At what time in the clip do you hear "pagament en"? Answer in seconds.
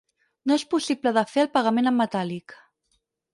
1.59-1.97